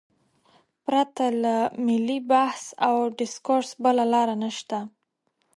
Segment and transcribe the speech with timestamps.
[0.85, 1.55] پرته له
[1.85, 4.77] ملي بحث او ډیسکورس بله لار نشته.